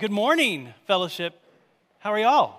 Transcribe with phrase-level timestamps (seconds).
[0.00, 1.38] good morning, fellowship.
[1.98, 2.58] How are y'all?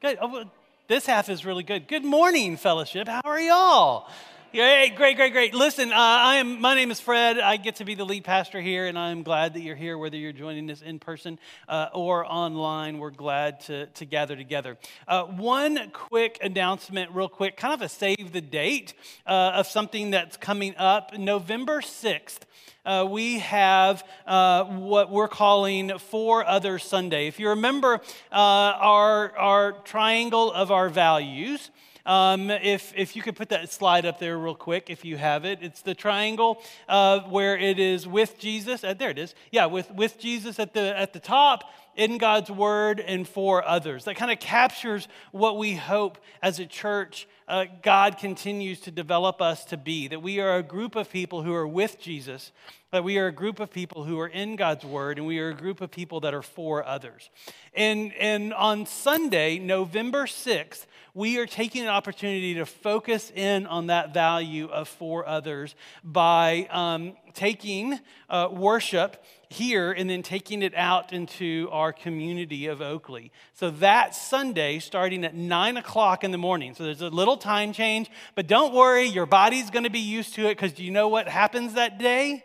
[0.00, 0.16] Good.
[0.18, 0.44] Oh,
[0.88, 1.88] this half is really good.
[1.88, 3.06] Good morning, fellowship.
[3.06, 4.08] How are y'all?
[4.50, 5.52] Yeah, great, great, great.
[5.52, 6.58] Listen, uh, I am.
[6.58, 7.38] My name is Fred.
[7.38, 10.16] I get to be the lead pastor here, and I'm glad that you're here, whether
[10.16, 12.98] you're joining us in person uh, or online.
[12.98, 14.78] We're glad to, to gather together.
[15.06, 18.94] Uh, one quick announcement, real quick, kind of a save the date
[19.26, 22.46] uh, of something that's coming up, November sixth.
[22.84, 27.26] Uh, we have uh, what we're calling For Other Sunday.
[27.26, 28.00] If you remember
[28.32, 31.70] our, our triangle of our values,
[32.06, 35.44] um, if, if you could put that slide up there real quick, if you have
[35.44, 38.82] it, it's the triangle uh, where it is with Jesus.
[38.82, 39.34] Uh, there it is.
[39.50, 41.64] Yeah, with, with Jesus at the, at the top,
[41.96, 44.04] in God's word, and for others.
[44.04, 49.42] That kind of captures what we hope as a church uh, God continues to develop
[49.42, 50.06] us to be.
[50.06, 52.52] That we are a group of people who are with Jesus,
[52.92, 55.48] that we are a group of people who are in God's word, and we are
[55.48, 57.28] a group of people that are for others.
[57.74, 63.88] And, and on Sunday, November 6th, we are taking an opportunity to focus in on
[63.88, 65.74] that value of for others
[66.04, 72.80] by um, taking uh, worship here and then taking it out into our community of
[72.80, 73.32] Oakley.
[73.52, 76.74] So that Sunday, starting at nine o'clock in the morning.
[76.74, 80.34] So there's a little time change, but don't worry, your body's going to be used
[80.34, 82.44] to it because do you know what happens that day?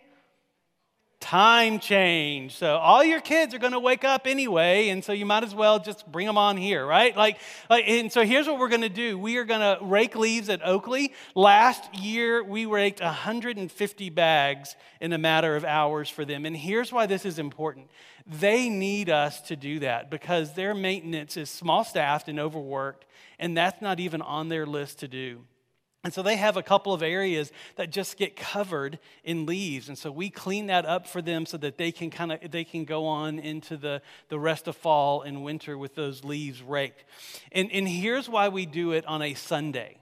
[1.20, 2.56] Time change.
[2.56, 5.56] So all your kids are going to wake up anyway, and so you might as
[5.56, 7.16] well just bring them on here, right?
[7.16, 9.18] Like, like and so here's what we're going to do.
[9.18, 11.14] We are going to rake leaves at Oakley.
[11.34, 16.46] Last year we raked 150 bags in a matter of hours for them.
[16.46, 17.90] And here's why this is important.
[18.28, 23.06] They need us to do that because their maintenance is small staffed and overworked,
[23.40, 25.42] and that's not even on their list to do.
[26.06, 29.90] And so they have a couple of areas that just get covered in leaves.
[29.90, 32.64] And so we clean that up for them so that they can kind of they
[32.64, 37.06] can go on into the, the rest of fall and winter with those leaves raked.
[37.52, 39.98] And, and here's why we do it on a Sunday.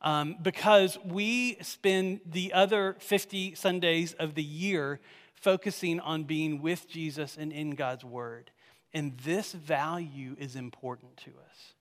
[0.00, 5.00] Um, because we spend the other 50 Sundays of the year
[5.34, 8.52] focusing on being with Jesus and in God's Word.
[8.94, 11.74] And this value is important to us.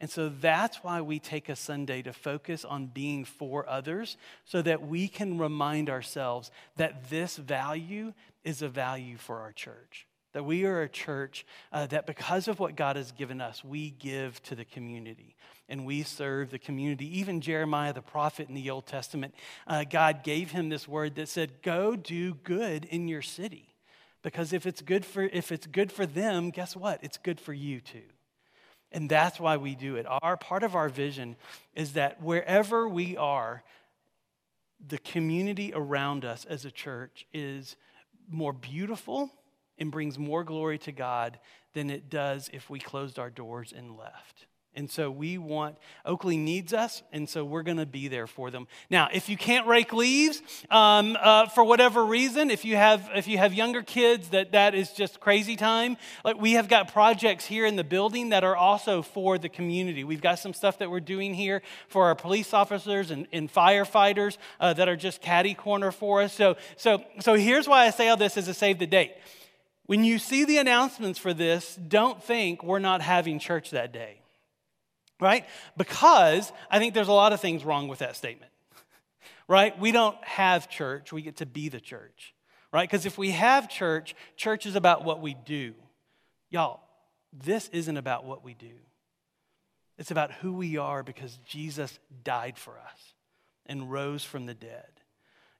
[0.00, 4.60] And so that's why we take a Sunday to focus on being for others so
[4.62, 8.12] that we can remind ourselves that this value
[8.44, 10.06] is a value for our church.
[10.34, 13.88] That we are a church uh, that because of what God has given us, we
[13.88, 15.34] give to the community
[15.66, 17.18] and we serve the community.
[17.18, 19.34] Even Jeremiah the prophet in the Old Testament,
[19.66, 23.74] uh, God gave him this word that said, Go do good in your city.
[24.22, 27.02] Because if it's good for, if it's good for them, guess what?
[27.02, 28.02] It's good for you too.
[28.92, 30.06] And that's why we do it.
[30.08, 31.36] Our part of our vision
[31.74, 33.62] is that wherever we are,
[34.86, 37.76] the community around us as a church is
[38.28, 39.30] more beautiful
[39.78, 41.38] and brings more glory to God
[41.74, 44.46] than it does if we closed our doors and left.
[44.76, 48.50] And so we want, Oakley needs us, and so we're going to be there for
[48.50, 48.68] them.
[48.90, 53.26] Now, if you can't rake leaves um, uh, for whatever reason, if you have if
[53.26, 57.46] you have younger kids that that is just crazy time, like we have got projects
[57.46, 60.04] here in the building that are also for the community.
[60.04, 64.36] We've got some stuff that we're doing here for our police officers and, and firefighters
[64.60, 66.34] uh, that are just caddy corner for us.
[66.34, 69.14] So so so here's why I say all this is a save the date.
[69.86, 74.20] When you see the announcements for this, don't think we're not having church that day
[75.20, 75.46] right?
[75.76, 78.52] Because I think there's a lot of things wrong with that statement,
[79.48, 79.78] right?
[79.78, 82.34] We don't have church, we get to be the church,
[82.72, 82.88] right?
[82.88, 85.74] Because if we have church, church is about what we do.
[86.50, 86.80] Y'all,
[87.32, 88.74] this isn't about what we do,
[89.98, 93.14] it's about who we are because Jesus died for us
[93.66, 94.86] and rose from the dead.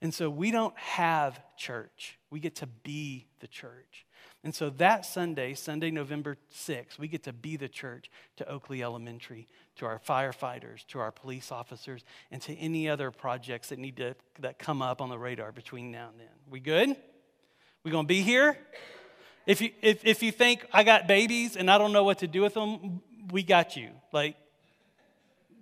[0.03, 4.06] And so we don't have church, we get to be the church.
[4.47, 8.81] And so that Sunday, Sunday, November 6th, we get to be the church to Oakley
[8.81, 13.97] Elementary, to our firefighters, to our police officers, and to any other projects that need
[13.97, 16.29] to that come up on the radar between now and then.
[16.49, 16.95] We good?
[17.83, 18.57] We gonna be here?
[19.47, 22.29] If you if, if you think I got babies and I don't know what to
[22.29, 23.91] do with them, we got you.
[24.13, 24.37] Like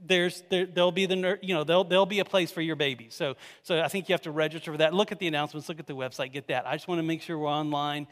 [0.06, 3.06] there's there, will be the you know there'll, there'll be a place for your baby
[3.08, 5.81] so so i think you have to register for that look at the announcements look
[5.81, 8.06] at the website get that i just want to make sure we're online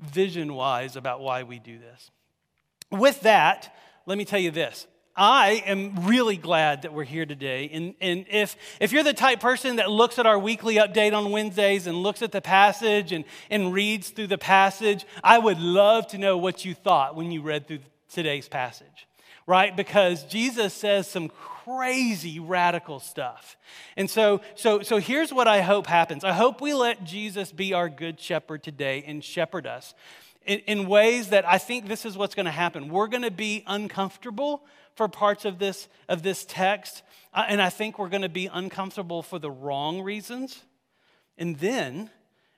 [0.00, 2.10] vision wise about why we do this.
[2.90, 3.74] With that,
[4.06, 4.86] let me tell you this.
[5.18, 7.68] I am really glad that we're here today.
[7.72, 11.32] And, and if, if you're the type person that looks at our weekly update on
[11.32, 16.06] Wednesdays and looks at the passage and, and reads through the passage, I would love
[16.08, 19.07] to know what you thought when you read through today's passage,
[19.48, 19.74] right?
[19.74, 23.56] Because Jesus says some crazy radical stuff.
[23.96, 27.72] And so, so, so here's what I hope happens I hope we let Jesus be
[27.72, 29.94] our good shepherd today and shepherd us.
[30.44, 32.90] in, in ways that I think this is what's going to happen.
[32.90, 37.02] We're going to be uncomfortable for parts of this, of this text,
[37.32, 40.62] uh, and I think we're going to be uncomfortable for the wrong reasons.
[41.38, 42.10] And then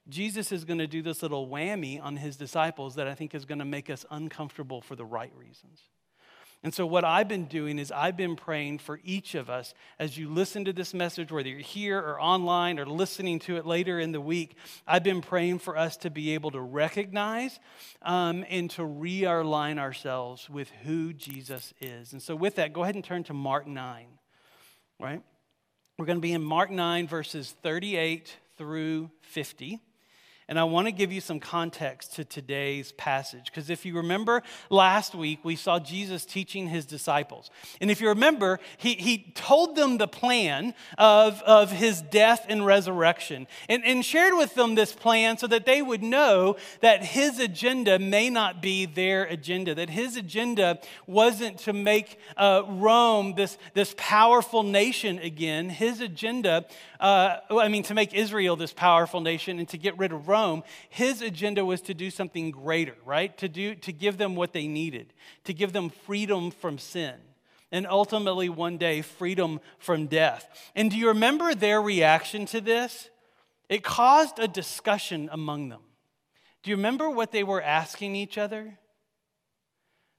[0.09, 3.45] Jesus is going to do this little whammy on his disciples that I think is
[3.45, 5.83] going to make us uncomfortable for the right reasons.
[6.63, 10.19] And so, what I've been doing is I've been praying for each of us as
[10.19, 13.99] you listen to this message, whether you're here or online or listening to it later
[13.99, 14.57] in the week.
[14.87, 17.59] I've been praying for us to be able to recognize
[18.03, 22.13] um, and to realign ourselves with who Jesus is.
[22.13, 24.07] And so, with that, go ahead and turn to Mark 9,
[24.99, 25.23] right?
[25.99, 29.81] We're going to be in Mark 9, verses 38 through 50.
[30.51, 33.45] And I want to give you some context to today's passage.
[33.45, 37.53] Because if you remember last week, we saw Jesus teaching his disciples.
[37.81, 42.67] And if you remember, he, he told them the plan of, of his death and
[42.67, 47.39] resurrection and, and shared with them this plan so that they would know that his
[47.39, 53.57] agenda may not be their agenda, that his agenda wasn't to make uh, Rome this,
[53.75, 55.69] this powerful nation again.
[55.69, 56.67] His agenda,
[57.01, 60.63] uh, I mean, to make Israel this powerful nation and to get rid of Rome
[60.91, 63.37] his agenda was to do something greater, right?
[63.39, 65.13] To, do, to give them what they needed,
[65.45, 67.15] to give them freedom from sin,
[67.73, 70.47] and ultimately one day freedom from death.
[70.75, 73.09] And do you remember their reaction to this?
[73.69, 75.81] It caused a discussion among them.
[76.63, 78.79] Do you remember what they were asking each other?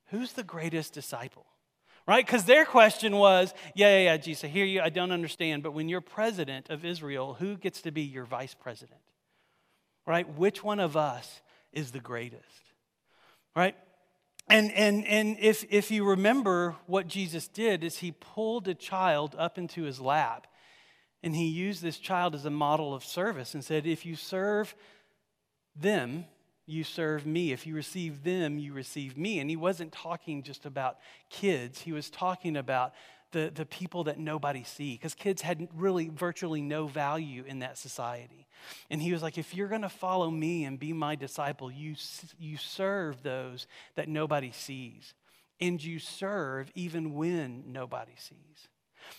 [0.08, 1.46] Who's the greatest disciple?
[2.08, 2.26] Right?
[2.26, 5.74] Because their question was, yeah, yeah, yeah, Jesus, I hear you, I don't understand, but
[5.74, 9.00] when you're president of Israel, who gets to be your vice president?
[10.06, 10.28] right?
[10.38, 12.74] Which one of us is the greatest,
[13.56, 13.76] right?
[14.50, 19.36] And, and, and if, if you remember what Jesus did is he pulled a child
[19.38, 20.48] up into his lap
[21.24, 24.76] and he used this child as a model of service and said, if you serve
[25.76, 26.26] them,
[26.72, 27.52] you serve me.
[27.52, 29.40] If you receive them, you receive me.
[29.40, 30.98] And he wasn't talking just about
[31.30, 32.94] kids, he was talking about
[33.32, 37.78] the, the people that nobody see because kids had really virtually no value in that
[37.78, 38.46] society
[38.90, 41.96] and he was like if you're going to follow me and be my disciple you,
[42.38, 45.14] you serve those that nobody sees
[45.62, 48.68] and you serve even when nobody sees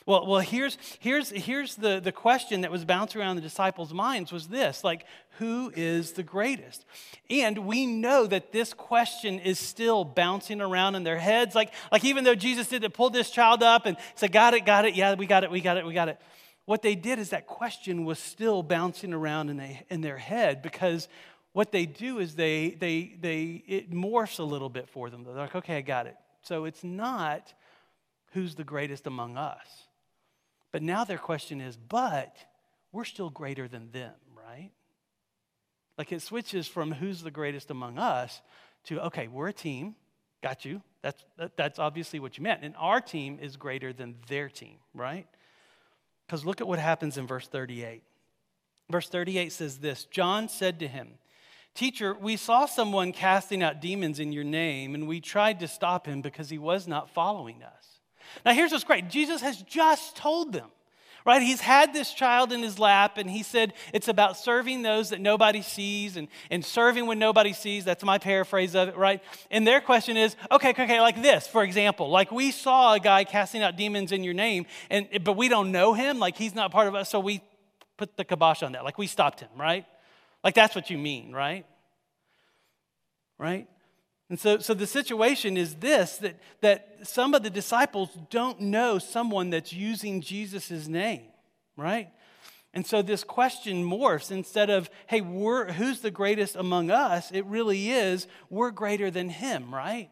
[0.07, 4.33] well, well here's, here's, here's the, the question that was bouncing around the disciples' minds
[4.33, 5.07] was this, like,
[5.39, 6.85] who is the greatest?
[7.31, 11.55] And we know that this question is still bouncing around in their heads.
[11.55, 14.67] Like, like even though Jesus did it, pulled this child up and said, got it,
[14.67, 16.21] got it, yeah, we got it, we got it, we got it.
[16.65, 20.63] What they did is that question was still bouncing around in, they, in their head
[20.63, 21.09] because
[21.53, 25.25] what they do is they, they, they, it morphs a little bit for them.
[25.25, 26.17] They're like, okay, I got it.
[26.43, 27.53] So it's not
[28.33, 29.67] who's the greatest among us.
[30.71, 32.37] But now their question is, but
[32.93, 34.71] we're still greater than them, right?
[35.99, 38.41] Like it switches from who's the greatest among us
[38.85, 39.95] to, okay, we're a team.
[40.43, 40.83] Got you.
[41.03, 41.23] That's,
[41.57, 42.63] that's obviously what you meant.
[42.63, 45.27] And our team is greater than their team, right?
[46.27, 48.03] Because look at what happens in verse 38.
[48.91, 51.19] Verse 38 says this John said to him,
[51.75, 56.07] Teacher, we saw someone casting out demons in your name, and we tried to stop
[56.07, 58.01] him because he was not following us.
[58.45, 60.69] Now, here's what's great Jesus has just told them,
[61.25, 61.43] right?
[61.43, 65.21] He's had this child in his lap, and he said it's about serving those that
[65.21, 67.85] nobody sees and, and serving when nobody sees.
[67.85, 69.23] That's my paraphrase of it, right?
[69.51, 72.11] And their question is okay, okay, like this, for example.
[72.11, 75.73] Like we saw a guy casting out demons in your name, and, but we don't
[75.73, 77.43] know him, like he's not part of us, so we
[77.97, 78.85] put the kibosh on that.
[78.85, 79.87] Like we stopped him, right?
[80.43, 81.65] Like that's what you mean, right?
[83.39, 83.69] Right?
[84.33, 88.99] And so, so the situation is this that, that some of the disciples don't know
[88.99, 91.25] someone that's using Jesus' name,
[91.77, 92.09] right?
[92.73, 97.31] And so this question morphs instead of, hey, who's the greatest among us?
[97.31, 100.09] It really is, we're greater than him, right?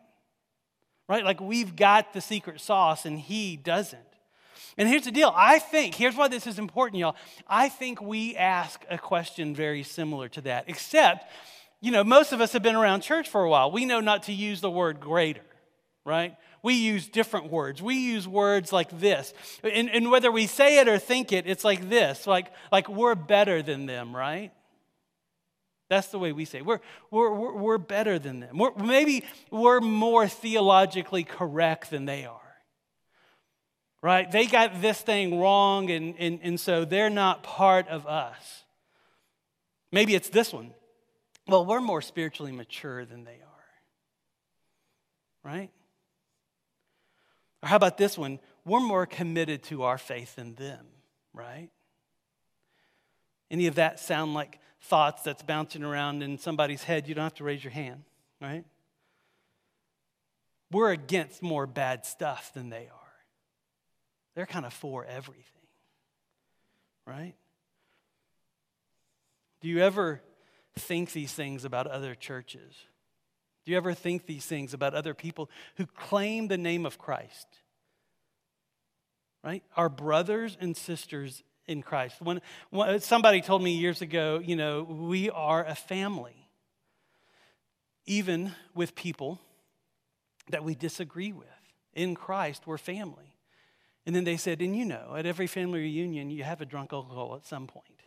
[1.08, 1.24] Right?
[1.24, 4.02] Like we've got the secret sauce and he doesn't.
[4.76, 7.16] And here's the deal I think, here's why this is important, y'all.
[7.48, 11.24] I think we ask a question very similar to that, except
[11.80, 13.70] you know, most of us have been around church for a while.
[13.70, 15.44] We know not to use the word greater,
[16.04, 16.36] right?
[16.62, 17.80] We use different words.
[17.80, 19.32] We use words like this.
[19.64, 23.14] And, and whether we say it or think it, it's like this like, like we're
[23.14, 24.52] better than them, right?
[25.88, 26.62] That's the way we say.
[26.62, 28.58] We're, we're, we're, we're better than them.
[28.58, 32.36] We're, maybe we're more theologically correct than they are.
[34.02, 34.30] Right?
[34.30, 38.64] They got this thing wrong, and, and, and so they're not part of us.
[39.92, 40.70] Maybe it's this one.
[41.50, 43.66] Well, we're more spiritually mature than they are.
[45.42, 45.70] Right?
[47.60, 48.38] Or how about this one?
[48.64, 50.86] We're more committed to our faith than them,
[51.34, 51.68] right?
[53.50, 57.08] Any of that sound like thoughts that's bouncing around in somebody's head?
[57.08, 58.04] You don't have to raise your hand.
[58.40, 58.64] right?
[60.70, 63.12] We're against more bad stuff than they are.
[64.36, 65.66] They're kind of for everything,
[67.04, 67.34] right?
[69.60, 70.22] Do you ever
[70.76, 72.74] think these things about other churches?
[73.64, 77.46] Do you ever think these things about other people who claim the name of Christ?
[79.44, 79.62] Right?
[79.76, 82.20] Our brothers and sisters in Christ.
[82.20, 86.48] When, when, somebody told me years ago, you know, we are a family,
[88.06, 89.40] even with people
[90.50, 91.46] that we disagree with.
[91.94, 93.36] In Christ, we're family.
[94.06, 96.92] And then they said, and you know, at every family reunion, you have a drunk
[96.92, 97.99] uncle at some point,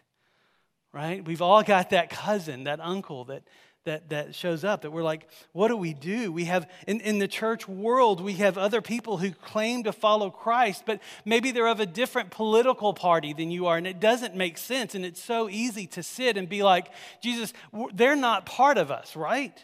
[0.93, 1.25] right?
[1.25, 3.43] We've all got that cousin, that uncle that
[3.85, 6.31] that, that shows up that we're like, what do we do?
[6.31, 10.29] We have, in, in the church world, we have other people who claim to follow
[10.29, 14.35] Christ, but maybe they're of a different political party than you are, and it doesn't
[14.35, 14.95] make sense.
[14.95, 17.53] And it's so easy to sit and be like, Jesus,
[17.93, 19.63] they're not part of us, right?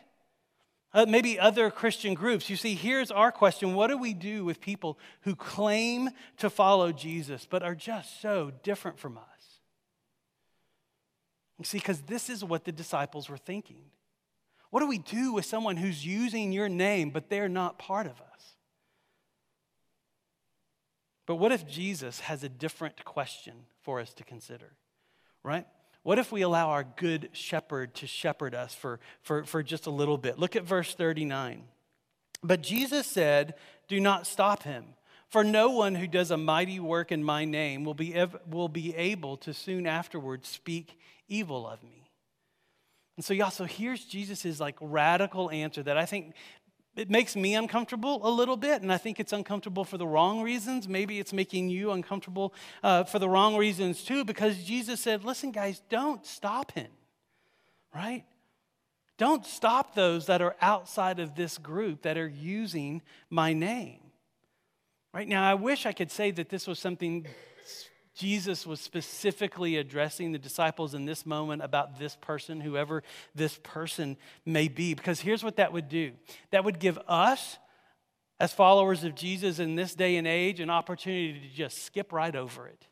[0.94, 2.50] Uh, maybe other Christian groups.
[2.50, 6.92] You see, here's our question What do we do with people who claim to follow
[6.92, 9.29] Jesus, but are just so different from us?
[11.60, 13.84] You see, because this is what the disciples were thinking.
[14.70, 18.14] What do we do with someone who's using your name, but they're not part of
[18.14, 18.56] us?
[21.26, 24.72] But what if Jesus has a different question for us to consider,
[25.44, 25.68] right?
[26.04, 29.92] What if we allow our good shepherd to shepherd us for, for, for just a
[29.92, 30.40] little bit?
[30.40, 31.64] Look at verse 39.
[32.42, 33.56] But Jesus said,
[33.88, 34.86] Do not stop him,
[35.28, 38.16] for no one who does a mighty work in my name will be,
[38.50, 40.98] will be able to soon afterwards speak
[41.30, 42.10] evil of me.
[43.16, 46.36] And so, y'all, so here's Jesus' like radical answer that I think
[46.96, 50.42] it makes me uncomfortable a little bit, and I think it's uncomfortable for the wrong
[50.42, 50.88] reasons.
[50.88, 55.52] Maybe it's making you uncomfortable uh, for the wrong reasons too, because Jesus said, Listen,
[55.52, 56.90] guys, don't stop him,
[57.94, 58.26] right?
[59.18, 64.00] Don't stop those that are outside of this group that are using my name.
[65.14, 67.28] Right now, I wish I could say that this was something
[68.20, 73.02] Jesus was specifically addressing the disciples in this moment about this person, whoever
[73.34, 74.94] this person may be.
[74.94, 76.12] Because here's what that would do
[76.52, 77.58] that would give us,
[78.38, 82.36] as followers of Jesus in this day and age, an opportunity to just skip right
[82.36, 82.88] over it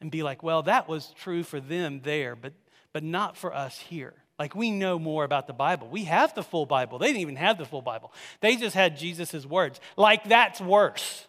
[0.00, 2.54] and be like, well, that was true for them there, but,
[2.94, 4.14] but not for us here.
[4.38, 5.86] Like we know more about the Bible.
[5.86, 6.98] We have the full Bible.
[6.98, 8.10] They didn't even have the full Bible.
[8.40, 9.80] They just had Jesus' words.
[9.98, 11.26] Like that's worse.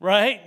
[0.00, 0.40] Right?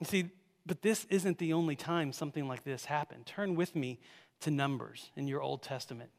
[0.00, 0.30] You see,
[0.66, 3.26] but this isn't the only time something like this happened.
[3.26, 3.98] Turn with me
[4.40, 6.10] to Numbers in your Old Testament.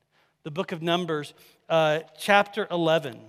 [0.43, 1.33] The book of Numbers,
[1.69, 3.19] uh, chapter 11.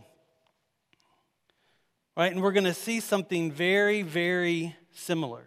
[2.17, 2.33] Right?
[2.33, 5.45] And we're going to see something very, very similar.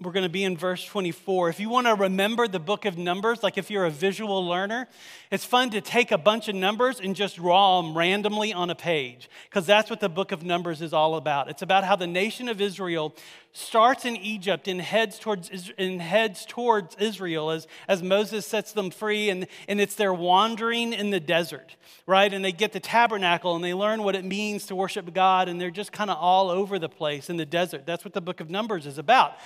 [0.00, 1.48] We're going to be in verse 24.
[1.48, 4.86] If you want to remember the book of Numbers, like if you're a visual learner,
[5.32, 8.76] it's fun to take a bunch of numbers and just draw them randomly on a
[8.76, 11.50] page, because that's what the book of Numbers is all about.
[11.50, 13.12] It's about how the nation of Israel
[13.52, 18.90] starts in Egypt and heads towards, and heads towards Israel as, as Moses sets them
[18.90, 21.74] free, and, and it's their wandering in the desert,
[22.06, 22.32] right?
[22.32, 25.60] And they get the tabernacle and they learn what it means to worship God, and
[25.60, 27.84] they're just kind of all over the place in the desert.
[27.84, 29.36] That's what the book of Numbers is about.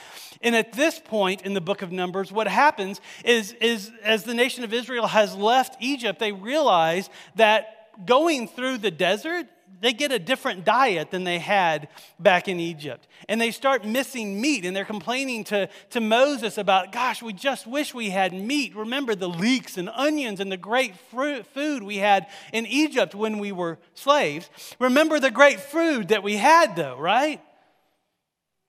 [0.43, 4.35] And at this point in the book of Numbers, what happens is, is as the
[4.35, 9.47] nation of Israel has left Egypt, they realize that going through the desert
[9.83, 11.89] they get a different diet than they had
[12.21, 13.09] back in Egypt.
[13.29, 17.67] And they start missing meat and they're complaining to, to Moses about, gosh, we just
[17.67, 18.77] wish we had meat.
[18.77, 23.41] Remember the leeks and onions and the great fruit, food we had in Egypt when
[23.41, 24.49] we were slaves.
[24.79, 27.41] Remember the great food that we had, though, right?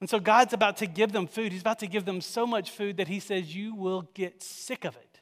[0.03, 1.53] And so God's about to give them food.
[1.53, 4.83] He's about to give them so much food that He says, You will get sick
[4.83, 5.21] of it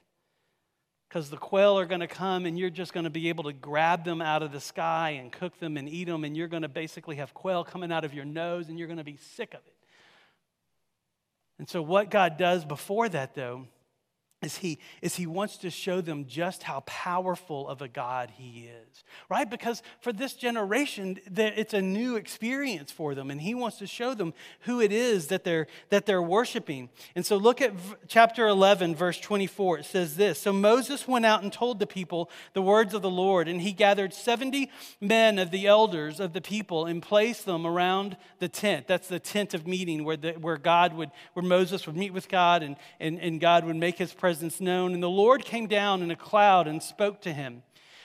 [1.07, 3.53] because the quail are going to come and you're just going to be able to
[3.53, 6.63] grab them out of the sky and cook them and eat them, and you're going
[6.63, 9.53] to basically have quail coming out of your nose and you're going to be sick
[9.53, 9.75] of it.
[11.59, 13.67] And so, what God does before that, though,
[14.41, 18.67] is he, is he wants to show them just how powerful of a God he
[18.67, 19.48] is, right?
[19.48, 24.15] Because for this generation, it's a new experience for them, and he wants to show
[24.15, 26.89] them who it is that they're, that they're worshiping.
[27.15, 29.79] And so look at v- chapter 11, verse 24.
[29.79, 33.12] It says this So Moses went out and told the people the words of the
[33.12, 37.67] Lord, and he gathered 70 men of the elders of the people and placed them
[37.67, 38.88] around the tent.
[38.88, 42.27] That's the tent of meeting where, the, where God would, where Moses would meet with
[42.27, 44.93] God and, and, and God would make his presence presence known.
[44.93, 47.63] And the Lord came down in a cloud and spoke to him.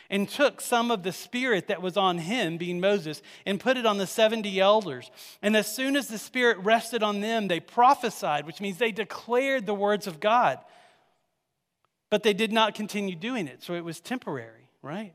[0.09, 3.85] and took some of the spirit that was on him, being Moses, and put it
[3.85, 5.11] on the 70 elders.
[5.43, 9.67] And as soon as the spirit rested on them, they prophesied, which means they declared
[9.67, 10.61] the words of God.
[12.09, 15.13] But they did not continue doing it, so it was temporary, right?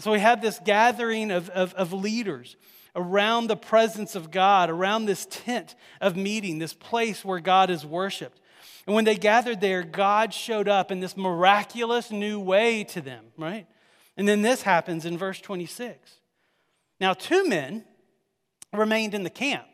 [0.00, 2.56] So we have this gathering of, of, of leaders
[2.94, 7.86] around the presence of God, around this tent of meeting, this place where God is
[7.86, 8.38] worshiped.
[8.86, 13.26] And when they gathered there, God showed up in this miraculous new way to them,
[13.36, 13.66] right?
[14.16, 16.20] And then this happens in verse 26.
[17.00, 17.84] Now, two men
[18.72, 19.66] remained in the camp.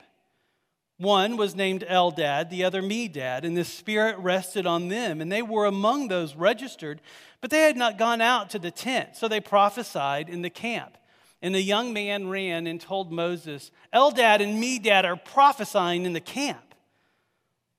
[0.99, 5.42] One was named Eldad, the other Medad, and the Spirit rested on them, and they
[5.42, 7.00] were among those registered,
[7.40, 10.97] but they had not gone out to the tent, so they prophesied in the camp.
[11.42, 16.21] And the young man ran and told Moses, Eldad and Medad are prophesying in the
[16.21, 16.75] camp.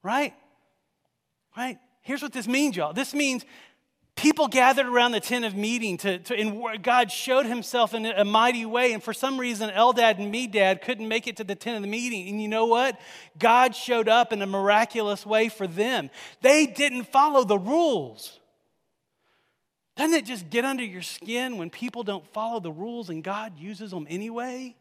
[0.04, 0.34] Right?
[1.55, 1.77] Right?
[2.01, 2.93] Here's what this means, y'all.
[2.93, 3.45] This means
[4.15, 8.25] people gathered around the tent of meeting to, to and God showed himself in a
[8.25, 8.93] mighty way.
[8.93, 11.88] And for some reason, Eldad and Medad couldn't make it to the tent of the
[11.88, 12.27] meeting.
[12.29, 13.00] And you know what?
[13.39, 16.10] God showed up in a miraculous way for them.
[16.41, 18.39] They didn't follow the rules.
[19.95, 23.57] Doesn't it just get under your skin when people don't follow the rules and God
[23.57, 24.75] uses them anyway?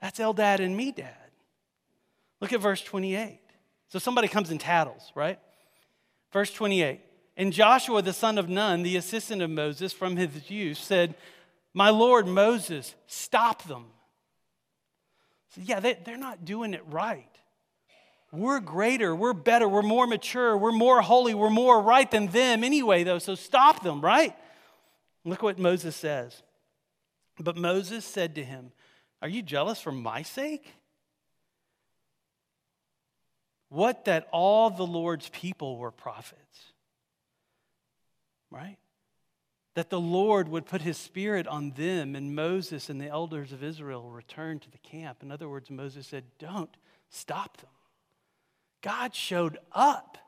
[0.00, 1.21] That's Eldad and Medad.
[2.42, 3.38] Look at verse 28.
[3.88, 5.38] So somebody comes and tattles, right?
[6.32, 7.00] Verse 28
[7.36, 11.14] And Joshua the son of Nun, the assistant of Moses from his youth, said,
[11.72, 13.86] My Lord Moses, stop them.
[15.54, 17.28] So, yeah, they, they're not doing it right.
[18.32, 22.64] We're greater, we're better, we're more mature, we're more holy, we're more right than them
[22.64, 24.34] anyway, though, so stop them, right?
[25.24, 26.42] Look what Moses says.
[27.38, 28.72] But Moses said to him,
[29.20, 30.72] Are you jealous for my sake?
[33.72, 36.72] What that all the Lord's people were prophets.
[38.50, 38.76] Right?
[39.76, 43.64] That the Lord would put his spirit on them, and Moses and the elders of
[43.64, 45.22] Israel returned to the camp.
[45.22, 46.68] In other words, Moses said, Don't
[47.08, 47.70] stop them.
[48.82, 50.18] God showed up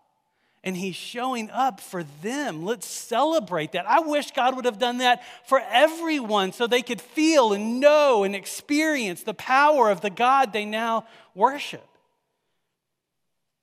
[0.62, 2.64] and he's showing up for them.
[2.64, 3.86] Let's celebrate that.
[3.86, 8.24] I wish God would have done that for everyone so they could feel and know
[8.24, 11.86] and experience the power of the God they now worship.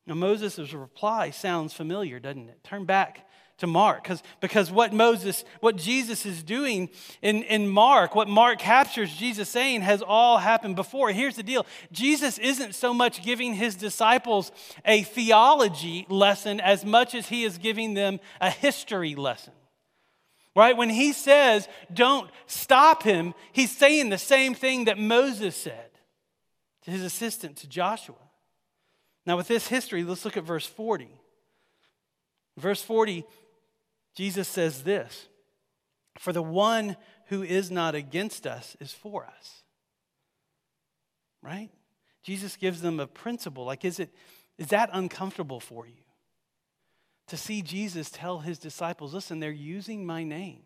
[0.08, 2.64] Now, Moses' reply sounds familiar, doesn't it?
[2.64, 3.28] Turn back
[3.60, 6.90] to Mark, because because what Moses, what Jesus is doing
[7.22, 11.12] in, in Mark, what Mark captures Jesus saying has all happened before.
[11.12, 14.52] Here's the deal Jesus isn't so much giving his disciples
[14.84, 19.54] a theology lesson as much as he is giving them a history lesson.
[20.56, 20.76] Right?
[20.76, 25.92] When he says, don't stop him, he's saying the same thing that Moses said
[26.82, 28.16] to his assistant, to Joshua.
[29.26, 31.10] Now, with this history, let's look at verse 40.
[32.58, 33.24] Verse 40,
[34.16, 35.28] Jesus says this
[36.20, 39.64] For the one who is not against us is for us.
[41.42, 41.70] Right?
[42.24, 43.66] Jesus gives them a principle.
[43.66, 44.14] Like, is, it,
[44.58, 45.94] is that uncomfortable for you?
[47.28, 50.64] To see Jesus tell his disciples, listen, they're using my name.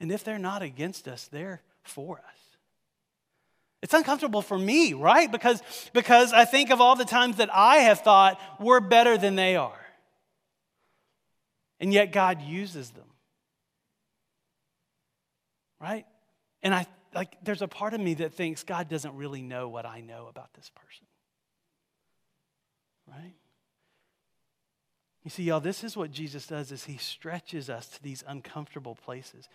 [0.00, 2.47] And if they're not against us, they're for us.
[3.82, 5.30] It's uncomfortable for me, right?
[5.30, 5.62] Because,
[5.92, 9.56] because I think of all the times that I have thought we're better than they
[9.56, 9.78] are.
[11.80, 13.04] And yet God uses them.
[15.80, 16.06] Right?
[16.62, 19.86] And I like there's a part of me that thinks God doesn't really know what
[19.86, 21.06] I know about this person.
[23.06, 23.34] Right?
[25.24, 28.94] You see, y'all, this is what Jesus does is he stretches us to these uncomfortable
[28.94, 29.48] places.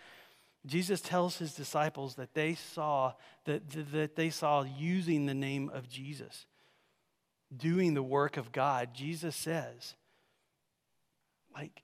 [0.66, 3.14] Jesus tells his disciples that they saw
[3.46, 6.46] that, that they saw using the name of Jesus,
[7.56, 8.94] doing the work of God.
[8.94, 9.96] Jesus says,
[11.54, 11.84] like,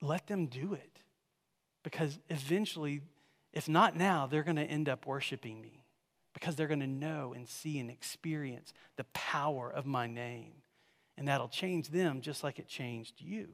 [0.00, 1.00] let them do it.
[1.82, 3.00] Because eventually,
[3.52, 5.84] if not now, they're going to end up worshiping me.
[6.32, 10.52] Because they're going to know and see and experience the power of my name.
[11.16, 13.48] And that'll change them just like it changed you.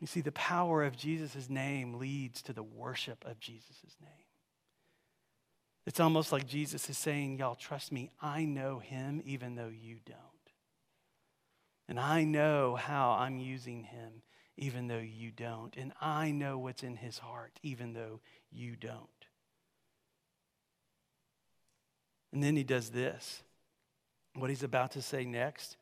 [0.00, 4.10] You see, the power of Jesus' name leads to the worship of Jesus' name.
[5.86, 9.98] It's almost like Jesus is saying, Y'all, trust me, I know him even though you
[10.04, 10.18] don't.
[11.88, 14.22] And I know how I'm using him
[14.56, 15.74] even though you don't.
[15.76, 19.06] And I know what's in his heart even though you don't.
[22.32, 23.42] And then he does this.
[24.34, 25.76] What he's about to say next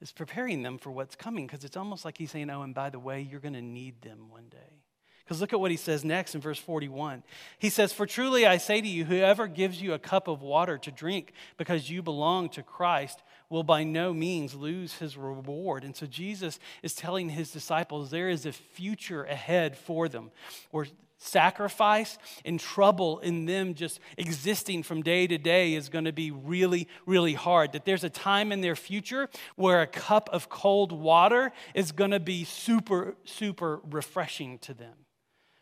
[0.00, 2.90] is preparing them for what's coming because it's almost like he's saying, Oh, and by
[2.90, 4.80] the way, you're going to need them one day.
[5.24, 7.22] Because look at what he says next in verse 41.
[7.60, 10.76] He says, For truly I say to you, whoever gives you a cup of water
[10.78, 15.84] to drink because you belong to Christ will by no means lose his reward.
[15.84, 20.32] And so Jesus is telling his disciples there is a future ahead for them
[20.72, 20.86] where
[21.20, 26.30] sacrifice and trouble in them just existing from day to day is going to be
[26.30, 27.72] really, really hard.
[27.72, 32.10] That there's a time in their future where a cup of cold water is going
[32.10, 34.94] to be super, super refreshing to them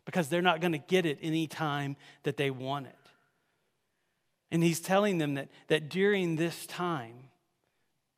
[0.05, 2.95] because they're not going to get it any time that they want it.
[4.51, 7.31] And he's telling them that, that during this time,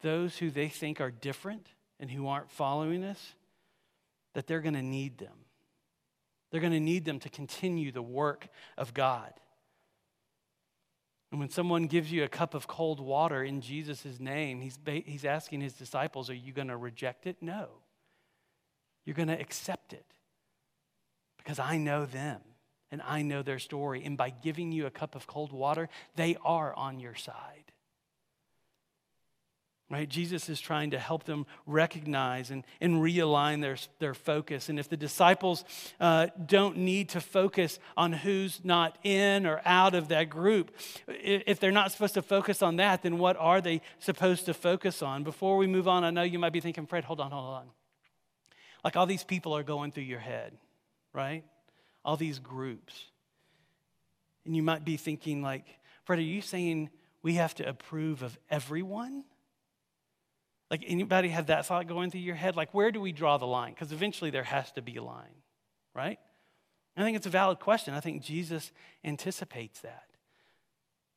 [0.02, 1.66] those who they think are different
[1.98, 3.34] and who aren't following us,
[4.34, 5.32] that they're going to need them.
[6.50, 9.32] They're going to need them to continue the work of God.
[11.30, 15.24] And when someone gives you a cup of cold water in Jesus' name, he's, he's
[15.24, 17.36] asking his disciples, Are you going to reject it?
[17.40, 17.68] No.
[19.04, 20.06] You're going to accept it
[21.38, 22.40] because I know them
[22.90, 24.02] and I know their story.
[24.04, 27.59] And by giving you a cup of cold water, they are on your side.
[29.90, 30.08] Right?
[30.08, 34.68] Jesus is trying to help them recognize and, and realign their, their focus.
[34.68, 35.64] And if the disciples
[35.98, 40.70] uh, don't need to focus on who's not in or out of that group,
[41.08, 45.02] if they're not supposed to focus on that, then what are they supposed to focus
[45.02, 45.24] on?
[45.24, 47.66] Before we move on, I know you might be thinking, Fred, hold on, hold on.
[48.84, 50.56] Like all these people are going through your head
[51.12, 51.44] right?
[52.04, 53.04] All these groups.
[54.44, 55.66] And you might be thinking, like,
[56.04, 56.90] Fred, are you saying
[57.22, 59.24] we have to approve of everyone?
[60.70, 62.56] Like, anybody have that thought going through your head?
[62.56, 63.72] Like, where do we draw the line?
[63.72, 65.42] Because eventually there has to be a line,
[65.94, 66.18] right?
[66.96, 67.94] I think it's a valid question.
[67.94, 68.70] I think Jesus
[69.04, 70.04] anticipates that.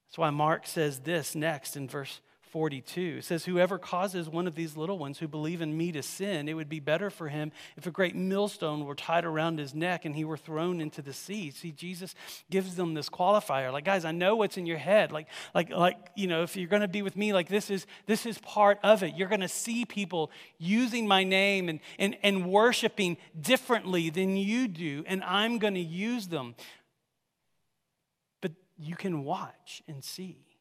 [0.07, 2.21] That's why Mark says this next in verse
[2.53, 3.15] 42.
[3.17, 6.47] It says, Whoever causes one of these little ones who believe in me to sin,
[6.47, 10.05] it would be better for him if a great millstone were tied around his neck
[10.05, 11.49] and he were thrown into the sea.
[11.49, 12.13] See, Jesus
[12.51, 13.73] gives them this qualifier.
[13.73, 15.11] Like, guys, I know what's in your head.
[15.11, 18.27] Like, like, like, you know, if you're gonna be with me, like this is this
[18.27, 19.15] is part of it.
[19.15, 25.03] You're gonna see people using my name and and, and worshiping differently than you do,
[25.07, 26.53] and I'm gonna use them.
[28.41, 30.52] But you can watch and see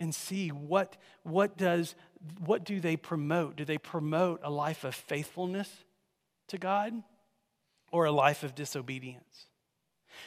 [0.00, 1.94] and see what, what does
[2.38, 3.56] what do they promote?
[3.56, 5.70] Do they promote a life of faithfulness
[6.48, 7.02] to God
[7.90, 9.46] or a life of disobedience?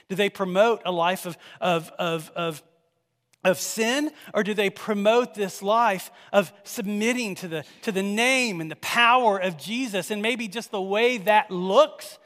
[0.10, 2.64] Do they promote a life of, of, of, of,
[3.44, 8.60] of sin or do they promote this life of submitting to the, to the name
[8.60, 12.18] and the power of Jesus and maybe just the way that looks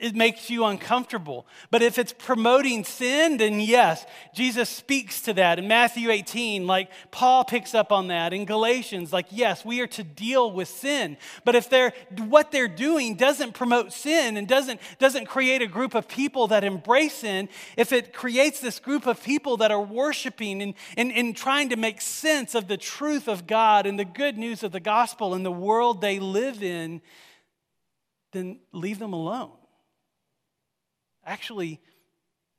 [0.00, 1.46] it makes you uncomfortable.
[1.70, 6.90] But if it's promoting sin, then yes, Jesus speaks to that in Matthew 18, like
[7.10, 11.18] Paul picks up on that in Galatians, like yes, we are to deal with sin.
[11.44, 15.94] But if they're what they're doing doesn't promote sin and doesn't doesn't create a group
[15.94, 20.62] of people that embrace sin, if it creates this group of people that are worshiping
[20.62, 24.38] and, and, and trying to make sense of the truth of God and the good
[24.38, 27.02] news of the gospel in the world they live in,
[28.32, 29.59] then leave them alone
[31.24, 31.80] actually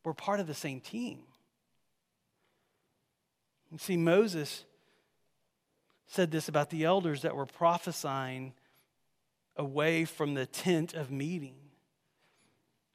[0.04, 1.20] were part of the same team.
[3.72, 4.66] You see, Moses
[6.08, 8.54] said this about the elders that were prophesying
[9.56, 11.56] away from the tent of meeting.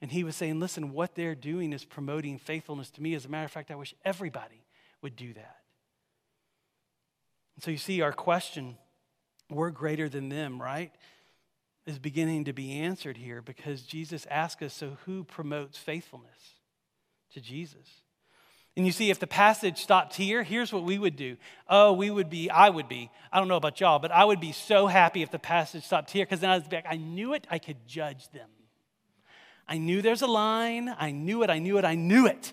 [0.03, 3.15] And he was saying, listen, what they're doing is promoting faithfulness to me.
[3.15, 4.67] As a matter of fact, I wish everybody
[5.01, 5.57] would do that.
[7.55, 8.77] And so you see, our question,
[9.49, 10.93] we're greater than them, right?
[11.87, 16.55] Is beginning to be answered here because Jesus asks us so who promotes faithfulness
[17.33, 17.89] to Jesus?
[18.77, 21.39] And you see, if the passage stopped here, here's what we would do.
[21.69, 24.41] Oh, we would be, I would be, I don't know about y'all, but I would
[24.41, 27.33] be so happy if the passage stopped here because then I was like, I knew
[27.33, 28.51] it, I could judge them.
[29.67, 32.53] I knew there's a line, I knew it, I knew it, I knew it.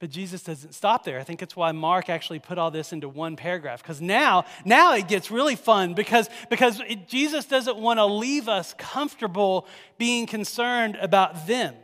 [0.00, 1.20] But Jesus doesn't stop there.
[1.20, 3.82] I think it's why Mark actually put all this into one paragraph.
[3.82, 8.48] Because now, now it gets really fun because, because it, Jesus doesn't want to leave
[8.48, 11.74] us comfortable being concerned about them,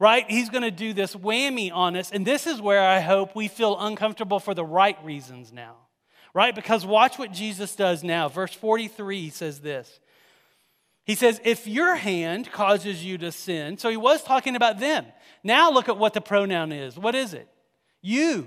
[0.00, 0.28] right?
[0.28, 2.10] He's going to do this whammy on us.
[2.10, 5.76] And this is where I hope we feel uncomfortable for the right reasons now,
[6.34, 6.54] right?
[6.54, 8.28] Because watch what Jesus does now.
[8.28, 10.00] Verse 43 says this.
[11.04, 15.04] He says, if your hand causes you to sin, so he was talking about them.
[15.42, 16.98] Now look at what the pronoun is.
[16.98, 17.48] What is it?
[18.00, 18.46] You.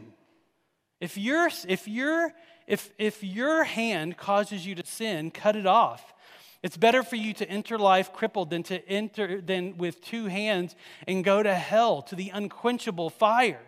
[1.00, 2.34] If, your, if, your,
[2.66, 6.14] if, if your hand causes you to sin, cut it off.
[6.64, 10.76] It's better for you to enter life crippled than to enter than with two hands
[11.08, 13.62] and go to hell, to the unquenchable fire.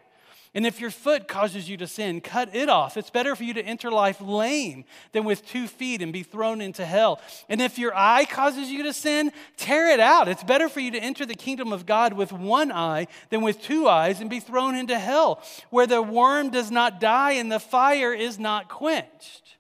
[0.56, 2.98] And if your foot causes you to sin, cut it off.
[2.98, 6.60] It's better for you to enter life lame than with two feet and be thrown
[6.60, 7.22] into hell.
[7.50, 10.28] And if your eye causes you to sin, tear it out.
[10.28, 13.62] It's better for you to enter the kingdom of God with one eye than with
[13.62, 17.60] two eyes and be thrown into hell, where the worm does not die and the
[17.60, 19.58] fire is not quenched.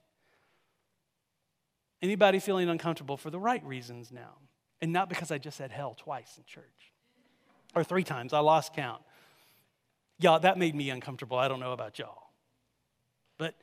[2.02, 4.38] Anybody feeling uncomfortable for the right reasons now?
[4.82, 6.93] And not because I just said hell twice in church
[7.75, 8.34] or three times.
[8.34, 9.04] I lost count.
[10.19, 11.38] Y'all, that made me uncomfortable.
[11.38, 12.23] I don't know about y'all.
[13.38, 13.55] But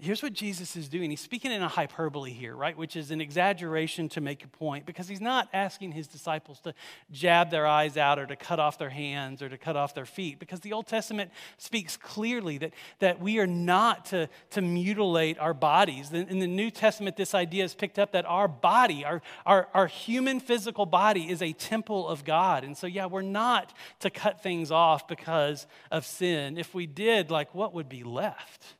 [0.00, 1.10] here's what Jesus is doing.
[1.10, 2.76] He's speaking in a hyperbole here, right?
[2.76, 6.74] Which is an exaggeration to make a point because he's not asking his disciples to
[7.10, 10.06] jab their eyes out or to cut off their hands or to cut off their
[10.06, 15.38] feet because the Old Testament speaks clearly that, that we are not to, to mutilate
[15.38, 16.12] our bodies.
[16.12, 19.86] In the New Testament, this idea is picked up that our body, our, our, our
[19.86, 22.64] human physical body, is a temple of God.
[22.64, 26.56] And so, yeah, we're not to cut things off because of sin.
[26.58, 28.74] If we did, like, what would be left?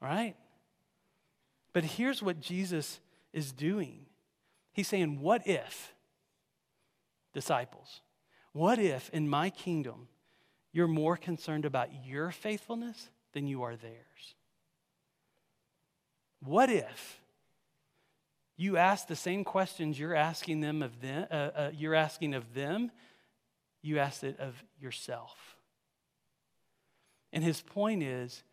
[0.00, 0.36] Right?
[1.72, 3.00] But here's what Jesus
[3.32, 4.06] is doing
[4.72, 5.92] He's saying, What if,
[7.32, 8.00] disciples,
[8.52, 10.06] what if in my kingdom
[10.72, 14.34] you're more concerned about your faithfulness than you are theirs?
[16.44, 17.20] What if
[18.56, 22.54] you ask the same questions you're asking them of them, uh, uh, you're asking of
[22.54, 22.92] them,
[23.82, 25.56] you ask it of yourself?
[27.32, 28.44] And his point is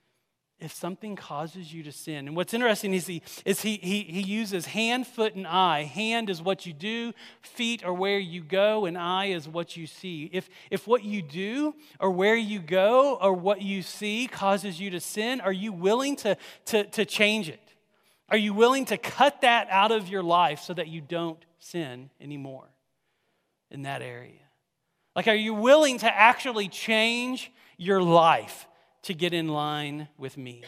[0.66, 2.28] if something causes you to sin.
[2.28, 5.84] And what's interesting is he is he, he he uses hand, foot, and eye.
[5.84, 9.88] Hand is what you do, feet are where you go, and eye is what you
[9.88, 10.30] see.
[10.34, 14.90] If if what you do or where you go or what you see causes you
[14.90, 17.60] to sin, are you willing to, to, to change it?
[18.30, 22.10] Are you willing to cut that out of your life so that you don't sin
[22.20, 22.68] anymore
[23.70, 24.40] in that area?
[25.16, 28.68] Like, are you willing to actually change your life?
[29.06, 30.64] To get in line with me.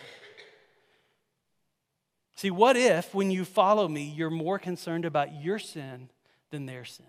[2.35, 6.09] See, what if when you follow me, you're more concerned about your sin
[6.51, 7.05] than their sin?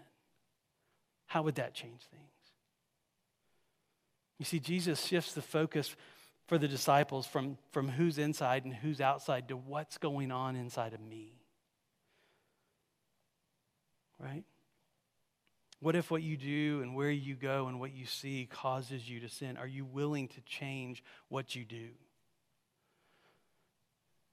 [1.27, 2.23] How would that change things?
[4.39, 5.95] You see, Jesus shifts the focus
[6.47, 10.95] for the disciples from, from who's inside and who's outside to what's going on inside
[10.95, 11.35] of me.
[14.19, 14.45] Right?
[15.81, 19.21] What if what you do and where you go and what you see causes you
[19.21, 19.57] to sin?
[19.57, 21.91] Are you willing to change what you do?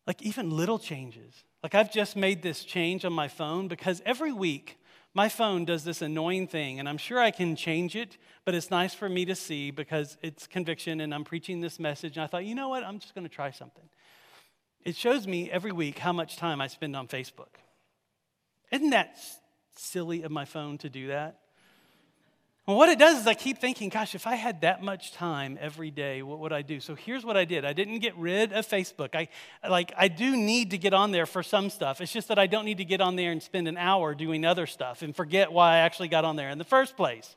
[0.08, 1.43] Like even little changes.
[1.62, 4.79] Like I've just made this change on my phone because every week
[5.15, 8.69] my phone does this annoying thing, and I'm sure I can change it, but it's
[8.69, 12.17] nice for me to see because it's conviction and I'm preaching this message.
[12.17, 12.84] And I thought, you know what?
[12.84, 13.88] I'm just going to try something.
[14.84, 17.55] It shows me every week how much time I spend on Facebook.
[18.71, 19.17] Isn't that
[19.80, 21.40] silly of my phone to do that?
[22.66, 25.56] Well, what it does is I keep thinking, gosh, if I had that much time
[25.62, 26.80] every day, what would I do?
[26.80, 27.64] So here's what I did.
[27.64, 29.14] I didn't get rid of Facebook.
[29.14, 29.28] I
[29.70, 32.02] like I do need to get on there for some stuff.
[32.02, 34.46] It's just that I don't need to get on there and spend an hour doing
[34.46, 37.36] other stuff and forget why I actually got on there in the first place.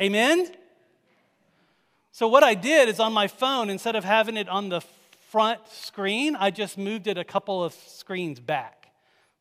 [0.00, 0.50] Amen?
[2.12, 4.80] So what I did is on my phone, instead of having it on the
[5.28, 8.81] front screen, I just moved it a couple of screens back.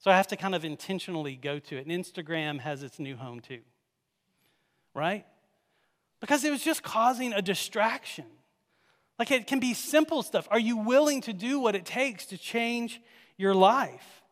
[0.02, 1.86] So I have to kind of intentionally go to it.
[1.86, 3.60] And Instagram has its new home too,
[4.96, 5.26] right?
[6.20, 8.26] Because it was just causing a distraction.
[9.20, 10.48] Like it can be simple stuff.
[10.50, 13.00] Are you willing to do what it takes to change
[13.38, 14.24] your life?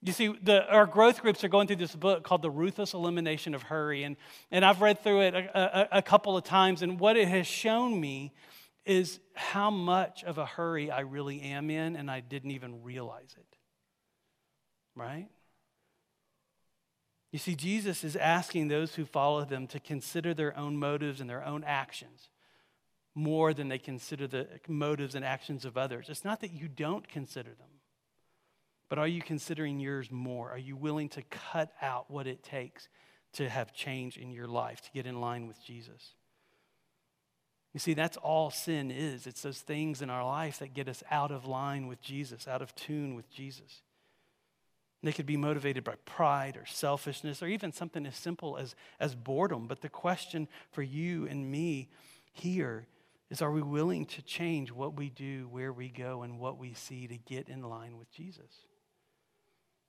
[0.00, 3.54] You see, the, our growth groups are going through this book called The Ruthless Elimination
[3.54, 4.04] of Hurry.
[4.04, 4.16] And,
[4.50, 6.80] and I've read through it a, a, a couple of times.
[6.80, 8.32] And what it has shown me
[8.86, 13.34] is how much of a hurry I really am in, and I didn't even realize
[13.36, 13.57] it
[14.98, 15.28] right?
[17.30, 21.28] You see, Jesus is asking those who follow them to consider their own motives and
[21.28, 22.30] their own actions
[23.14, 26.06] more than they consider the motives and actions of others.
[26.08, 27.80] It's not that you don't consider them,
[28.88, 30.50] but are you considering yours more?
[30.50, 32.88] Are you willing to cut out what it takes
[33.34, 36.14] to have change in your life, to get in line with Jesus?
[37.74, 39.26] You see, that's all sin is.
[39.26, 42.62] It's those things in our life that get us out of line with Jesus, out
[42.62, 43.82] of tune with Jesus.
[45.02, 49.14] They could be motivated by pride or selfishness or even something as simple as, as
[49.14, 49.68] boredom.
[49.68, 51.88] But the question for you and me
[52.32, 52.86] here
[53.30, 56.72] is are we willing to change what we do, where we go, and what we
[56.72, 58.66] see to get in line with Jesus?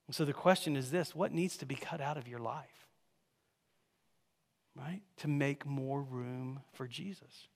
[0.08, 2.88] And so the question is this what needs to be cut out of your life?
[4.76, 5.02] Right?
[5.18, 7.48] To make more room for Jesus.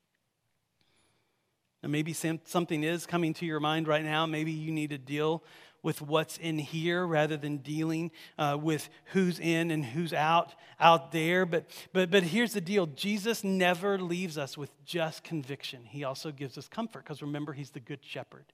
[1.84, 4.26] And maybe something is coming to your mind right now.
[4.26, 5.44] Maybe you need to deal
[5.84, 11.12] with what's in here rather than dealing uh, with who's in and who's out out
[11.12, 11.46] there.
[11.46, 16.32] But, but, but here's the deal Jesus never leaves us with just conviction, He also
[16.32, 18.46] gives us comfort because remember, He's the good shepherd.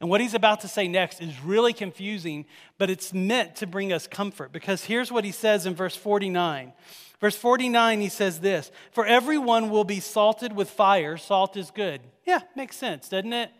[0.00, 2.46] And what he's about to say next is really confusing,
[2.78, 6.72] but it's meant to bring us comfort because here's what he says in verse 49.
[7.20, 11.16] Verse 49, he says this For everyone will be salted with fire.
[11.16, 12.00] Salt is good.
[12.24, 13.50] Yeah, makes sense, doesn't it?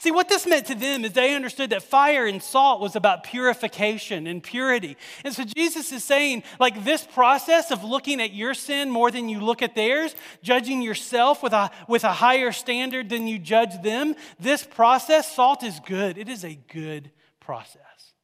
[0.00, 3.22] See, what this meant to them is they understood that fire and salt was about
[3.22, 4.96] purification and purity.
[5.24, 9.28] And so Jesus is saying, like, this process of looking at your sin more than
[9.28, 13.82] you look at theirs, judging yourself with a, with a higher standard than you judge
[13.82, 16.16] them, this process, salt is good.
[16.16, 18.14] It is a good process.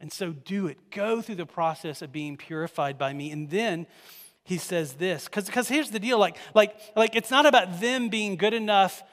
[0.00, 0.90] And so do it.
[0.90, 3.30] Go through the process of being purified by me.
[3.30, 3.86] And then
[4.42, 8.34] he says this, because here's the deal like, like, like, it's not about them being
[8.34, 9.04] good enough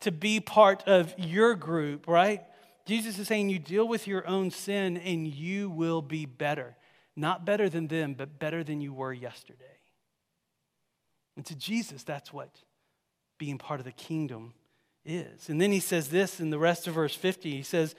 [0.00, 2.42] to be part of your group, right?
[2.86, 6.76] Jesus is saying you deal with your own sin and you will be better.
[7.16, 9.64] Not better than them, but better than you were yesterday.
[11.36, 12.50] And to Jesus, that's what
[13.38, 14.54] being part of the kingdom
[15.04, 15.48] is.
[15.48, 17.50] And then he says this in the rest of verse 50.
[17.50, 17.94] He says,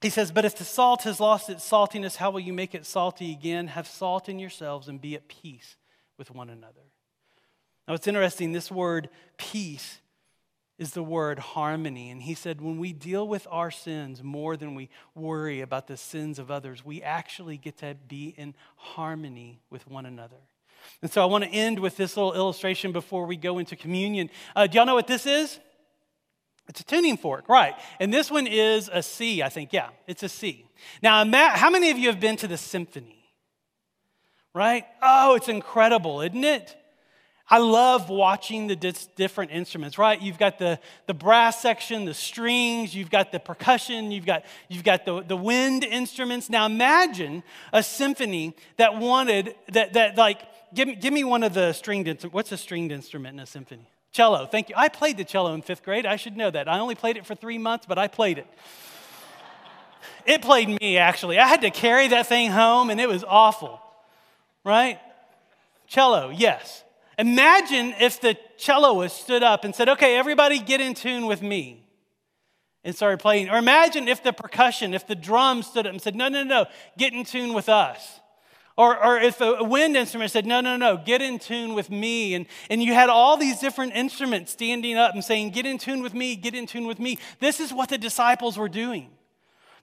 [0.00, 2.86] he says, But if the salt has lost its saltiness, how will you make it
[2.86, 3.68] salty again?
[3.68, 5.76] Have salt in yourselves and be at peace
[6.16, 6.92] with one another.
[7.86, 10.00] Now, it's interesting, this word peace
[10.78, 12.10] is the word harmony.
[12.10, 15.96] And he said, when we deal with our sins more than we worry about the
[15.96, 20.36] sins of others, we actually get to be in harmony with one another.
[21.02, 24.30] And so I want to end with this little illustration before we go into communion.
[24.54, 25.58] Uh, do y'all know what this is?
[26.68, 27.74] It's a tuning fork, right.
[27.98, 29.72] And this one is a C, I think.
[29.72, 30.66] Yeah, it's a C.
[31.02, 33.24] Now, how many of you have been to the symphony?
[34.54, 34.84] Right?
[35.02, 36.76] Oh, it's incredible, isn't it?
[37.50, 40.20] I love watching the different instruments, right?
[40.20, 44.84] You've got the, the brass section, the strings, you've got the percussion, you've got, you've
[44.84, 46.50] got the, the wind instruments.
[46.50, 50.42] Now imagine a symphony that wanted, that, that like,
[50.74, 52.34] give, give me one of the stringed instruments.
[52.34, 53.88] What's a stringed instrument in a symphony?
[54.12, 54.74] Cello, thank you.
[54.76, 56.04] I played the cello in fifth grade.
[56.04, 56.68] I should know that.
[56.68, 58.46] I only played it for three months, but I played it.
[60.26, 61.38] It played me, actually.
[61.38, 63.80] I had to carry that thing home, and it was awful,
[64.64, 65.00] right?
[65.86, 66.84] Cello, yes.
[67.18, 71.84] Imagine if the celloist stood up and said, Okay, everybody get in tune with me
[72.84, 73.50] and started playing.
[73.50, 76.66] Or imagine if the percussion, if the drum stood up and said, No, no, no,
[76.96, 78.20] get in tune with us.
[78.76, 82.34] Or, or if a wind instrument said, No, no, no, get in tune with me.
[82.34, 86.02] And, and you had all these different instruments standing up and saying, Get in tune
[86.02, 87.18] with me, get in tune with me.
[87.40, 89.10] This is what the disciples were doing.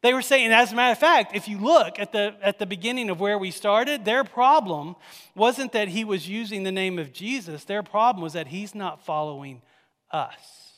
[0.06, 2.68] They were saying, as a matter of fact, if you look at the, at the
[2.68, 4.96] beginning of where we started, their problem
[5.34, 9.04] wasn't that he was using the name of Jesus, their problem was that he's not
[9.04, 9.64] following
[10.12, 10.74] us.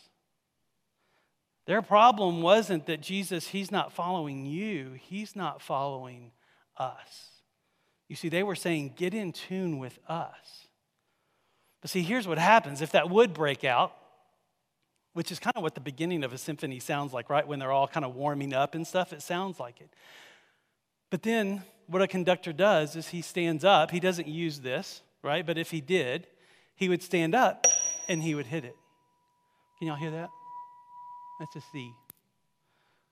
[1.66, 6.32] Their problem wasn't that Jesus, he's not following you, he's not following
[6.78, 7.42] us.
[8.08, 10.68] You see, they were saying, get in tune with us.
[11.82, 13.94] But see, here's what happens if that would break out,
[15.18, 17.48] which is kind of what the beginning of a symphony sounds like, right?
[17.48, 19.90] When they're all kind of warming up and stuff, it sounds like it.
[21.10, 23.90] But then what a conductor does is he stands up.
[23.90, 25.44] He doesn't use this, right?
[25.44, 26.28] But if he did,
[26.76, 27.66] he would stand up
[28.08, 28.76] and he would hit it.
[29.80, 30.30] Can y'all hear that?
[31.40, 31.92] That's a C,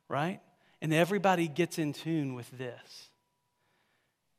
[0.07, 0.41] right?
[0.83, 3.09] And everybody gets in tune with this.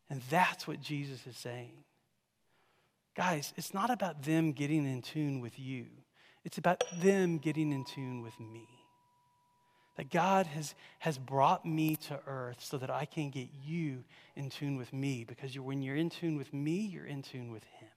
[0.08, 1.82] And that's what Jesus is saying.
[3.16, 5.86] Guys, it's not about them getting in tune with you.
[6.46, 8.68] It's about them getting in tune with me.
[9.96, 14.04] That God has, has brought me to earth so that I can get you
[14.36, 17.50] in tune with me because you're, when you're in tune with me, you're in tune
[17.50, 17.88] with Him.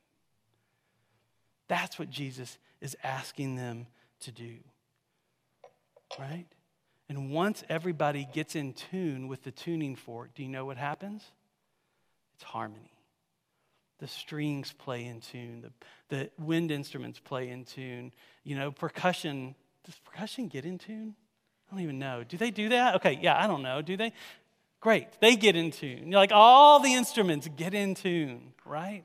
[1.68, 3.86] That's what Jesus is asking them
[4.22, 4.56] to do.
[6.18, 6.48] Right?
[7.08, 11.22] And once everybody gets in tune with the tuning fork, do you know what happens?
[12.34, 12.99] It's harmony
[14.00, 15.72] the strings play in tune, the,
[16.16, 18.12] the wind instruments play in tune.
[18.44, 21.16] You know, percussion, does percussion get in tune?
[21.70, 22.24] I don't even know.
[22.24, 22.96] Do they do that?
[22.96, 23.82] Okay, yeah, I don't know.
[23.82, 24.14] Do they?
[24.82, 26.12] Great, they get in tune.
[26.12, 29.04] You're like all the instruments get in tune, right?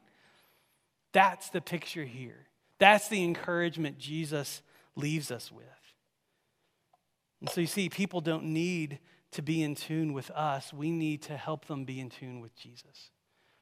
[1.12, 2.46] That's the picture here.
[2.78, 4.62] That's the encouragement Jesus
[4.94, 5.64] leaves us with.
[7.40, 9.00] And so you see, people don't need
[9.32, 12.56] to be in tune with us, we need to help them be in tune with
[12.56, 13.10] Jesus.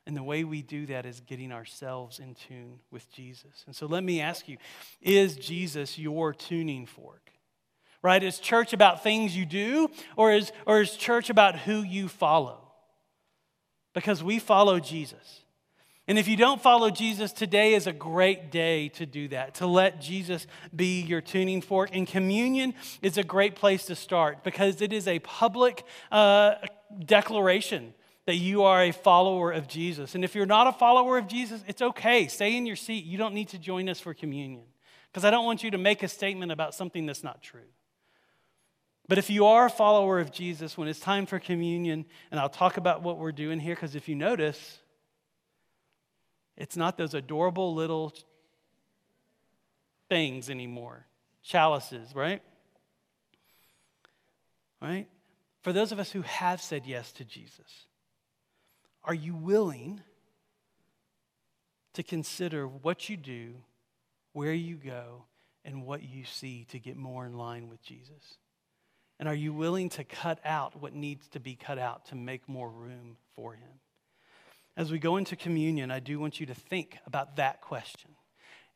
[0.07, 3.63] And the way we do that is getting ourselves in tune with Jesus.
[3.67, 4.57] And so let me ask you
[5.01, 7.31] is Jesus your tuning fork?
[8.03, 8.23] Right?
[8.23, 12.59] Is church about things you do, or is, or is church about who you follow?
[13.95, 15.43] Because we follow Jesus.
[16.09, 19.69] And if you don't follow Jesus, today is a great day to do that, to
[19.69, 21.91] let Jesus be your tuning fork.
[21.93, 26.57] And communion is a great place to start because it is a public uh,
[27.05, 27.95] declaration
[28.27, 30.15] that you are a follower of Jesus.
[30.15, 32.29] And if you're not a follower of Jesus, it's okay.
[32.29, 33.05] Stay in your seat.
[33.05, 34.65] You don't need to join us for communion
[35.11, 37.61] because I don't want you to make a statement about something that's not true.
[39.09, 42.49] But if you are a follower of Jesus, when it's time for communion, and I'll
[42.49, 44.79] talk about what we're doing here, because if you notice,
[46.57, 48.15] it's not those adorable little
[50.09, 51.07] things anymore
[51.43, 52.41] chalices, right?
[54.81, 55.09] Right?
[55.63, 57.87] For those of us who have said yes to Jesus,
[59.05, 60.01] are you willing
[61.95, 63.55] to consider what you do,
[64.33, 65.25] where you go,
[65.65, 68.39] and what you see to get more in line with Jesus?
[69.19, 72.49] And are you willing to cut out what needs to be cut out to make
[72.49, 73.81] more room for Him?
[74.77, 78.11] As we go into communion, I do want you to think about that question.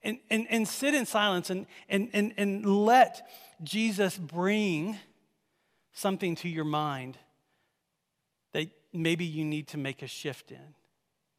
[0.02, 3.28] And, and, and sit in silence and, and, and, and let
[3.62, 4.98] Jesus bring
[5.92, 7.18] something to your mind
[8.92, 10.74] maybe you need to make a shift in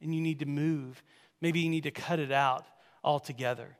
[0.01, 1.03] and you need to move.
[1.41, 2.65] Maybe you need to cut it out
[3.03, 3.77] altogether.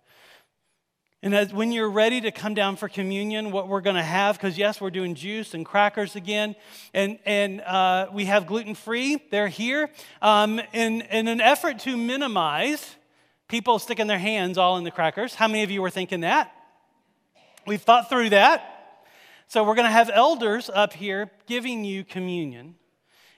[1.24, 4.38] And as, when you're ready to come down for communion, what we're going to have,
[4.38, 6.55] because yes, we're doing juice and crackers again,
[6.93, 9.89] and, and uh, we have gluten free, they're here.
[10.22, 12.95] Um, in, in an effort to minimize
[13.47, 16.53] people sticking their hands all in the crackers, how many of you were thinking that?
[17.65, 18.74] We've thought through that.
[19.47, 22.76] So we're going to have elders up here giving you communion.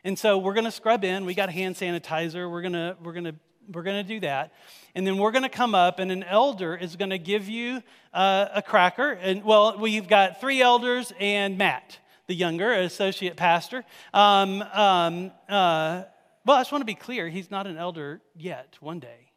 [0.03, 1.25] And so we're going to scrub in.
[1.25, 2.49] We got hand sanitizer.
[2.49, 3.35] We're going to, we're going to
[3.71, 4.51] we're going to do that.
[4.95, 7.83] And then we're going to come up, and an elder is going to give you
[8.13, 9.11] uh, a cracker.
[9.11, 13.83] And well, we've got three elders and Matt, the younger associate pastor.
[14.13, 16.03] Um, um, uh,
[16.45, 18.77] well, I just want to be clear he's not an elder yet.
[18.79, 19.29] One day.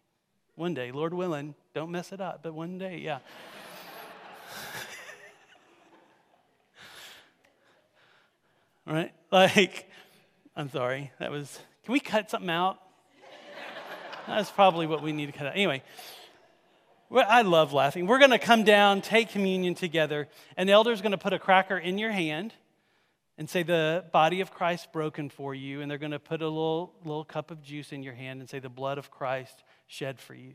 [0.55, 3.21] One day, Lord willing, don't mess it up, but one day, yeah.
[8.87, 9.13] right?
[9.31, 9.89] Like,
[10.55, 12.79] I'm sorry, that was, can we cut something out?
[14.27, 15.55] That's probably what we need to cut out.
[15.55, 15.83] Anyway,
[17.11, 18.07] I love laughing.
[18.07, 21.39] We're going to come down, take communion together, and the elder's going to put a
[21.39, 22.55] cracker in your hand
[23.39, 25.81] and say, The body of Christ broken for you.
[25.81, 28.49] And they're going to put a little, little cup of juice in your hand and
[28.49, 30.55] say, The blood of Christ shed for you.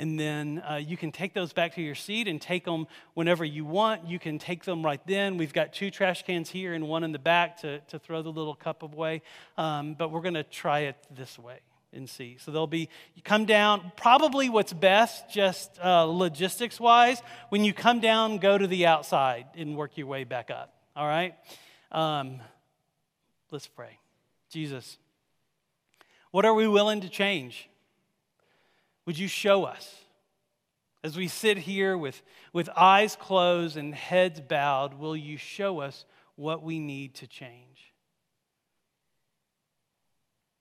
[0.00, 3.44] And then uh, you can take those back to your seat and take them whenever
[3.44, 4.08] you want.
[4.08, 5.36] You can take them right then.
[5.36, 8.32] We've got two trash cans here and one in the back to, to throw the
[8.32, 9.20] little cup away.
[9.58, 11.58] Um, but we're going to try it this way
[11.92, 12.38] and see.
[12.40, 17.20] So they'll be, you come down, probably what's best, just uh, logistics wise,
[17.50, 20.72] when you come down, go to the outside and work your way back up.
[20.96, 21.34] All right?
[21.92, 22.40] Um,
[23.50, 23.98] let's pray.
[24.50, 24.96] Jesus,
[26.30, 27.69] what are we willing to change?
[29.10, 29.92] Would you show us?
[31.02, 36.04] As we sit here with, with eyes closed and heads bowed, will you show us
[36.36, 37.92] what we need to change?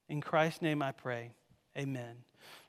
[0.08, 1.30] In Christ's name I pray.
[1.78, 2.16] Amen.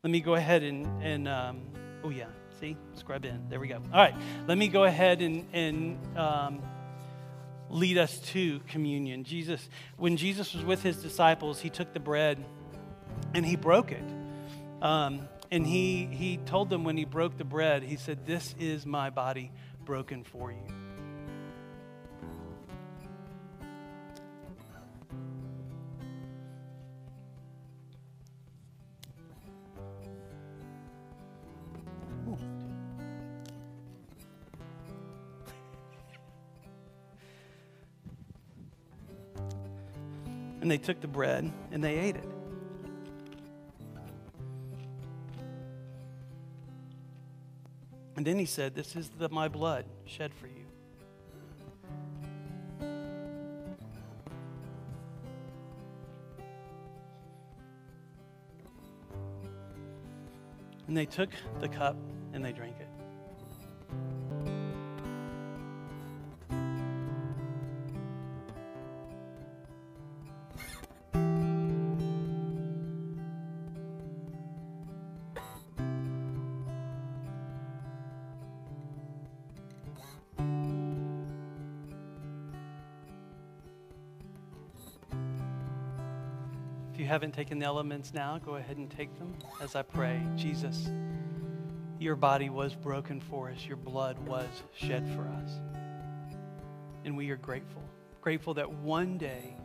[0.04, 1.62] Let me go ahead and, and um,
[2.04, 2.26] oh, yeah,
[2.60, 3.48] see, scrub in.
[3.48, 3.76] There we go.
[3.76, 4.14] All right,
[4.46, 6.62] let me go ahead and, and um,
[7.70, 9.24] lead us to communion.
[9.24, 9.66] Jesus,
[9.96, 12.44] when Jesus was with his disciples, he took the bread
[13.32, 14.04] and he broke it.
[14.82, 18.86] Um, and he, he told them when he broke the bread, he said, This is
[18.86, 19.50] my body
[19.84, 20.58] broken for you.
[40.60, 42.39] And they took the bread and they ate it.
[48.20, 50.66] And then he said, This is the, my blood shed for you.
[60.86, 61.96] And they took the cup
[62.34, 62.89] and they drank it.
[87.10, 90.22] Haven't taken the elements now, go ahead and take them as I pray.
[90.36, 90.88] Jesus,
[91.98, 94.46] your body was broken for us, your blood was
[94.76, 95.50] shed for us.
[97.04, 97.82] And we are grateful.
[98.20, 99.56] Grateful that one day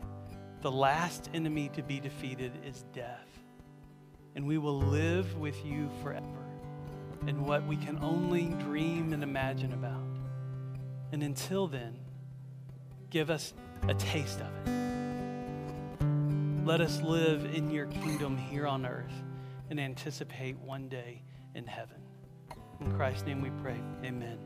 [0.60, 3.28] the last enemy to be defeated is death.
[4.36, 6.24] and we will live with you forever
[7.26, 10.02] in what we can only dream and imagine about.
[11.10, 11.98] And until then,
[13.08, 13.54] give us
[13.88, 14.95] a taste of it.
[16.66, 19.22] Let us live in your kingdom here on earth
[19.70, 21.22] and anticipate one day
[21.54, 21.98] in heaven.
[22.80, 23.80] In Christ's name we pray.
[24.02, 24.36] Amen.